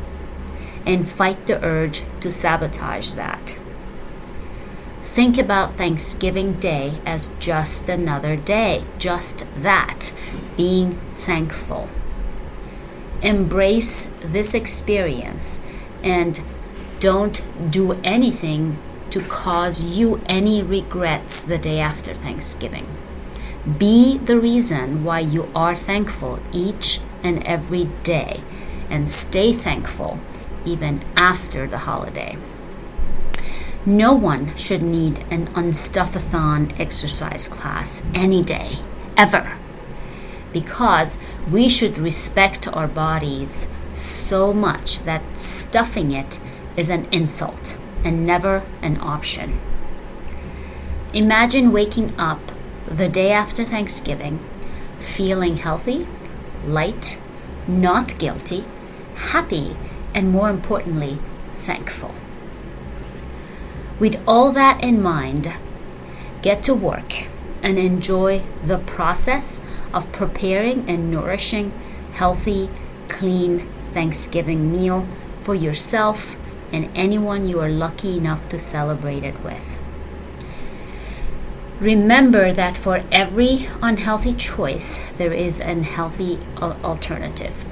and 0.83 1.07
fight 1.07 1.45
the 1.45 1.63
urge 1.63 2.03
to 2.21 2.31
sabotage 2.31 3.11
that. 3.11 3.57
Think 5.01 5.37
about 5.37 5.75
Thanksgiving 5.75 6.53
Day 6.53 6.99
as 7.05 7.29
just 7.39 7.87
another 7.87 8.35
day, 8.35 8.83
just 8.97 9.45
that, 9.61 10.11
being 10.57 10.93
thankful. 11.15 11.87
Embrace 13.21 14.05
this 14.21 14.53
experience 14.53 15.59
and 16.05 16.39
don't 16.99 17.41
do 17.69 17.93
anything 18.03 18.77
to 19.09 19.21
cause 19.21 19.83
you 19.83 20.21
any 20.27 20.61
regrets 20.61 21.41
the 21.41 21.57
day 21.57 21.79
after 21.79 22.13
Thanksgiving. 22.13 22.87
Be 23.77 24.17
the 24.19 24.39
reason 24.39 25.03
why 25.03 25.19
you 25.19 25.49
are 25.55 25.75
thankful 25.75 26.39
each 26.53 26.99
and 27.23 27.43
every 27.43 27.85
day, 28.03 28.41
and 28.89 29.09
stay 29.09 29.51
thankful 29.51 30.19
even 30.63 31.03
after 31.15 31.65
the 31.67 31.79
holiday. 31.79 32.37
No 33.85 34.13
one 34.13 34.55
should 34.55 34.83
need 34.83 35.19
an 35.31 35.47
unstuffathon 35.47 36.79
exercise 36.79 37.47
class 37.47 38.03
any 38.13 38.43
day, 38.43 38.79
ever, 39.17 39.57
because 40.53 41.17
we 41.51 41.69
should 41.69 41.97
respect 41.97 42.67
our 42.67 42.87
bodies 42.87 43.67
so 43.95 44.53
much 44.53 44.99
that 45.05 45.37
stuffing 45.37 46.11
it 46.11 46.39
is 46.75 46.89
an 46.89 47.07
insult 47.11 47.77
and 48.03 48.25
never 48.25 48.63
an 48.81 48.99
option. 48.99 49.59
Imagine 51.13 51.71
waking 51.71 52.13
up 52.19 52.39
the 52.87 53.07
day 53.07 53.31
after 53.31 53.63
Thanksgiving 53.63 54.39
feeling 54.99 55.57
healthy, 55.57 56.07
light, 56.65 57.17
not 57.67 58.17
guilty, 58.17 58.65
happy, 59.15 59.77
and 60.13 60.29
more 60.29 60.49
importantly, 60.49 61.19
thankful. 61.53 62.13
With 63.99 64.21
all 64.27 64.51
that 64.51 64.83
in 64.83 65.01
mind, 65.01 65.53
get 66.41 66.63
to 66.63 66.73
work 66.73 67.27
and 67.61 67.79
enjoy 67.79 68.41
the 68.63 68.77
process 68.77 69.61
of 69.93 70.11
preparing 70.11 70.89
and 70.89 71.09
nourishing 71.09 71.71
healthy, 72.13 72.69
clean 73.07 73.67
Thanksgiving 73.95 74.73
meal 74.73 75.07
for 75.41 75.55
yourself 75.55 76.35
and 76.73 76.89
anyone 76.93 77.47
you 77.47 77.61
are 77.61 77.69
lucky 77.69 78.17
enough 78.17 78.49
to 78.49 78.59
celebrate 78.59 79.23
it 79.23 79.41
with. 79.41 79.77
Remember 81.79 82.51
that 82.51 82.77
for 82.77 83.03
every 83.09 83.69
unhealthy 83.81 84.33
choice, 84.33 84.99
there 85.15 85.31
is 85.31 85.61
an 85.61 85.83
healthy 85.83 86.39
alternative. 86.61 87.65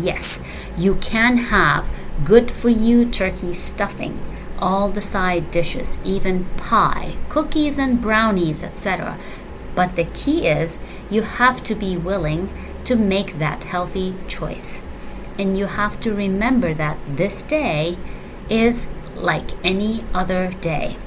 Yes, 0.00 0.40
you 0.78 0.94
can 0.94 1.36
have 1.36 1.88
good 2.24 2.52
for 2.52 2.68
you 2.68 3.04
turkey 3.04 3.52
stuffing, 3.52 4.20
all 4.60 4.88
the 4.88 5.02
side 5.02 5.50
dishes, 5.50 6.00
even 6.04 6.44
pie, 6.58 7.16
cookies 7.28 7.76
and 7.76 8.00
brownies, 8.00 8.62
etc. 8.62 9.18
But 9.74 9.96
the 9.96 10.04
key 10.04 10.46
is 10.46 10.78
you 11.10 11.22
have 11.22 11.64
to 11.64 11.74
be 11.74 11.96
willing 11.96 12.50
to 12.84 12.94
make 12.94 13.38
that 13.38 13.64
healthy 13.64 14.14
choice. 14.28 14.82
And 15.40 15.56
you 15.56 15.64
have 15.64 15.98
to 16.00 16.14
remember 16.14 16.74
that 16.74 16.98
this 17.08 17.42
day 17.42 17.96
is 18.50 18.88
like 19.16 19.52
any 19.64 20.04
other 20.12 20.52
day. 20.60 20.98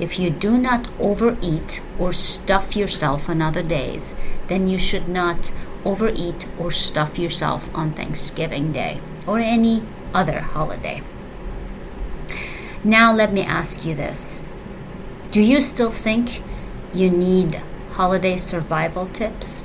If 0.00 0.18
you 0.18 0.30
do 0.30 0.56
not 0.56 0.88
overeat 0.98 1.82
or 1.98 2.14
stuff 2.14 2.74
yourself 2.74 3.28
on 3.28 3.42
other 3.42 3.62
days, 3.62 4.14
then 4.46 4.68
you 4.68 4.78
should 4.78 5.06
not 5.06 5.52
overeat 5.84 6.48
or 6.58 6.70
stuff 6.70 7.18
yourself 7.18 7.68
on 7.74 7.92
Thanksgiving 7.92 8.72
Day 8.72 9.00
or 9.26 9.38
any 9.38 9.82
other 10.14 10.40
holiday. 10.40 11.02
Now, 12.82 13.12
let 13.12 13.34
me 13.34 13.42
ask 13.42 13.84
you 13.84 13.94
this 13.94 14.42
Do 15.30 15.42
you 15.42 15.60
still 15.60 15.90
think 15.90 16.40
you 16.94 17.10
need 17.10 17.60
holiday 17.90 18.38
survival 18.38 19.08
tips? 19.08 19.62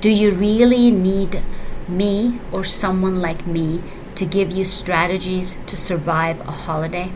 Do 0.00 0.10
you 0.10 0.30
really 0.30 0.92
need 0.92 1.42
me 1.88 2.38
or 2.52 2.64
someone 2.64 3.16
like 3.16 3.46
me 3.46 3.82
to 4.14 4.26
give 4.26 4.50
you 4.50 4.64
strategies 4.64 5.56
to 5.66 5.76
survive 5.76 6.40
a 6.40 6.50
holiday? 6.50 7.12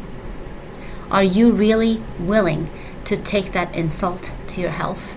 Are 1.10 1.24
you 1.24 1.50
really 1.50 2.02
willing 2.18 2.70
to 3.04 3.16
take 3.16 3.52
that 3.52 3.74
insult 3.74 4.32
to 4.48 4.60
your 4.60 4.70
health, 4.70 5.16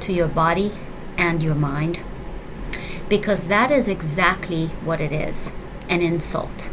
to 0.00 0.12
your 0.12 0.28
body, 0.28 0.72
and 1.16 1.42
your 1.42 1.54
mind? 1.54 2.00
Because 3.08 3.48
that 3.48 3.70
is 3.70 3.88
exactly 3.88 4.66
what 4.84 5.00
it 5.00 5.12
is 5.12 5.52
an 5.88 6.02
insult. 6.02 6.72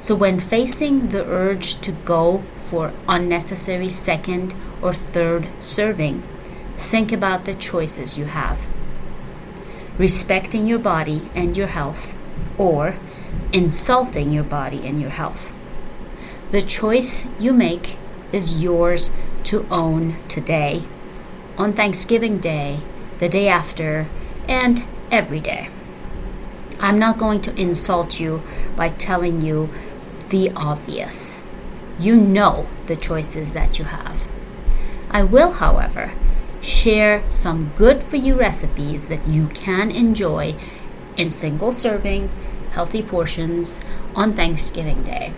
So, 0.00 0.14
when 0.14 0.40
facing 0.40 1.08
the 1.08 1.24
urge 1.24 1.80
to 1.80 1.92
go 1.92 2.42
for 2.56 2.92
unnecessary 3.08 3.88
second 3.88 4.54
or 4.82 4.92
third 4.92 5.48
serving, 5.60 6.22
think 6.76 7.12
about 7.12 7.44
the 7.44 7.54
choices 7.54 8.18
you 8.18 8.26
have 8.26 8.66
respecting 9.98 10.66
your 10.66 10.78
body 10.78 11.30
and 11.34 11.56
your 11.56 11.68
health, 11.68 12.14
or 12.58 12.96
insulting 13.52 14.32
your 14.32 14.44
body 14.44 14.86
and 14.86 15.00
your 15.00 15.10
health. 15.10 15.52
The 16.50 16.62
choice 16.62 17.26
you 17.38 17.52
make 17.52 17.96
is 18.32 18.62
yours 18.62 19.10
to 19.44 19.66
own 19.70 20.16
today, 20.28 20.82
on 21.56 21.72
Thanksgiving 21.72 22.38
Day, 22.38 22.80
the 23.18 23.28
day 23.28 23.48
after, 23.48 24.08
and 24.48 24.84
every 25.10 25.40
day. 25.40 25.68
I'm 26.80 26.98
not 26.98 27.18
going 27.18 27.40
to 27.42 27.54
insult 27.54 28.18
you 28.18 28.42
by 28.76 28.88
telling 28.88 29.40
you 29.40 29.70
the 30.30 30.50
obvious. 30.50 31.38
You 31.98 32.16
know 32.16 32.66
the 32.86 32.96
choices 32.96 33.52
that 33.54 33.78
you 33.78 33.84
have. 33.84 34.26
I 35.10 35.22
will, 35.22 35.52
however, 35.52 36.12
share 36.64 37.22
some 37.30 37.72
good 37.76 38.02
for 38.02 38.16
you 38.16 38.34
recipes 38.34 39.08
that 39.08 39.28
you 39.28 39.48
can 39.48 39.90
enjoy 39.90 40.54
in 41.16 41.30
single 41.30 41.72
serving, 41.72 42.30
healthy 42.72 43.02
portions 43.02 43.80
on 44.14 44.32
Thanksgiving 44.32 45.02
Day. 45.02 45.32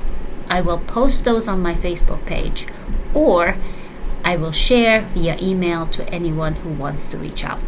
I 0.48 0.60
will 0.60 0.78
post 0.78 1.24
those 1.24 1.48
on 1.48 1.60
my 1.60 1.74
Facebook 1.74 2.24
page 2.24 2.66
or 3.12 3.56
I 4.24 4.36
will 4.36 4.52
share 4.52 5.02
via 5.02 5.36
email 5.40 5.86
to 5.86 6.08
anyone 6.08 6.54
who 6.56 6.70
wants 6.70 7.06
to 7.08 7.18
reach 7.18 7.44
out. 7.44 7.60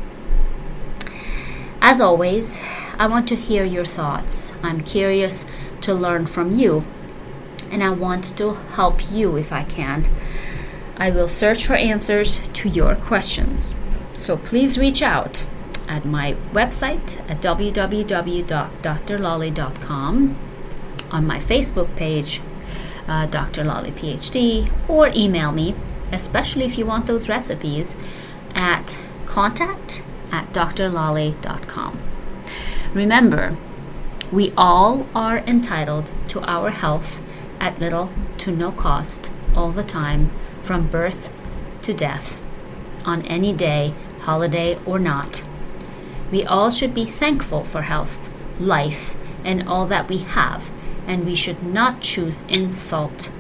As 1.81 2.01
always, 2.01 2.61
I 2.99 3.07
want 3.07 3.29
to 3.29 3.37
hear 3.37 3.65
your 3.65 3.85
thoughts. 3.85 4.55
I'm 4.63 4.83
curious 4.83 5.47
to 5.83 5.95
learn 5.95 6.27
from 6.27 6.51
you, 6.51 6.85
and 7.71 7.85
I 7.85 7.91
want 7.91 8.37
to 8.37 8.55
help 8.55 9.11
you 9.11 9.37
if 9.37 9.53
I 9.53 9.63
can. 9.63 10.11
I 10.99 11.11
will 11.11 11.29
search 11.29 11.65
for 11.65 11.75
answers 11.75 12.41
to 12.49 12.69
your 12.69 12.97
questions. 12.97 13.77
So 14.15 14.37
please 14.37 14.79
reach 14.79 15.01
out 15.01 15.47
at 15.89 16.05
my 16.05 16.35
website 16.53 17.19
at 17.31 17.41
www.drlolly.com, 17.41 20.37
on 21.11 21.27
my 21.27 21.39
Facebook 21.39 21.97
page, 21.97 22.43
uh, 23.07 23.27
Dr. 23.27 23.63
Lolly 23.65 23.93
PhD, 23.93 24.71
or 24.89 25.09
email 25.15 25.53
me, 25.53 25.77
especially 26.13 26.65
if 26.65 26.77
you 26.77 26.85
want 26.85 27.07
those 27.07 27.29
recipes, 27.29 27.95
at 28.55 28.99
contact 29.27 30.03
at 30.31 30.53
drlolly.com. 30.53 31.99
Remember, 32.93 33.57
we 34.31 34.53
all 34.57 35.07
are 35.15 35.39
entitled 35.39 36.11
to 36.29 36.41
our 36.43 36.71
health 36.71 37.23
at 37.61 37.79
little 37.79 38.11
to 38.39 38.51
no 38.51 38.73
cost 38.73 39.31
all 39.55 39.73
the 39.73 39.85
time, 39.85 40.31
from 40.69 40.87
birth 40.87 41.33
to 41.81 41.95
death, 41.95 42.39
on 43.07 43.23
any 43.23 43.55
day, 43.55 43.95
holiday 44.21 44.79
or 44.85 44.99
not. 44.99 45.43
We 46.31 46.45
all 46.45 46.71
should 46.71 46.93
be 46.93 47.07
thankful 47.07 47.65
for 47.65 47.81
health, 47.81 48.29
life, 48.61 49.17
and 49.43 49.67
all 49.67 49.87
that 49.87 50.11
we 50.11 50.19
have 50.19 50.69
and 51.07 51.25
we 51.25 51.35
should 51.35 51.63
not 51.63 52.03
choose 52.03 52.43
insult 52.49 53.31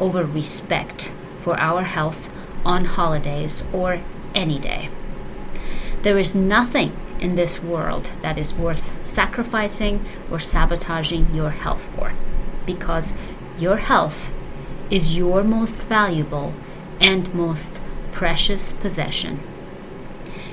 over 0.00 0.24
respect 0.24 1.12
for 1.38 1.56
our 1.56 1.82
health 1.82 2.28
on 2.64 2.84
holidays 2.84 3.62
or 3.72 4.00
any 4.34 4.58
day. 4.58 4.88
There 6.02 6.18
is 6.18 6.34
nothing 6.34 6.96
in 7.20 7.36
this 7.36 7.62
world 7.62 8.10
that 8.22 8.36
is 8.36 8.52
worth 8.52 8.90
sacrificing 9.06 10.04
or 10.32 10.40
sabotaging 10.40 11.32
your 11.32 11.50
health 11.50 11.84
for 11.94 12.12
because 12.66 13.14
your 13.56 13.76
health 13.76 14.32
is 14.90 15.16
your 15.16 15.42
most 15.42 15.84
valuable 15.84 16.52
and 17.02 17.34
most 17.34 17.80
precious 18.12 18.72
possession. 18.72 19.40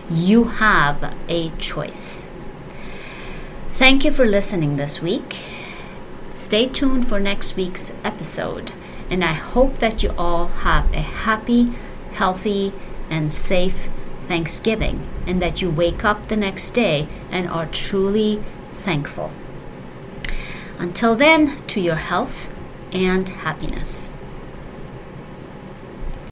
You 0.09 0.45
have 0.45 1.15
a 1.29 1.51
choice. 1.51 2.27
Thank 3.69 4.03
you 4.03 4.11
for 4.11 4.25
listening 4.25 4.75
this 4.75 5.01
week. 5.01 5.37
Stay 6.33 6.65
tuned 6.65 7.07
for 7.07 7.19
next 7.19 7.55
week's 7.55 7.93
episode, 8.03 8.71
and 9.09 9.23
I 9.23 9.33
hope 9.33 9.77
that 9.77 10.03
you 10.03 10.13
all 10.17 10.47
have 10.47 10.91
a 10.93 11.01
happy, 11.01 11.73
healthy, 12.13 12.73
and 13.09 13.31
safe 13.31 13.87
Thanksgiving, 14.27 15.07
and 15.25 15.41
that 15.41 15.61
you 15.61 15.69
wake 15.69 16.03
up 16.03 16.27
the 16.27 16.35
next 16.35 16.71
day 16.71 17.07
and 17.31 17.47
are 17.47 17.65
truly 17.67 18.43
thankful. 18.73 19.31
Until 20.77 21.15
then, 21.15 21.57
to 21.67 21.79
your 21.79 21.95
health 21.95 22.53
and 22.91 23.29
happiness. 23.29 24.09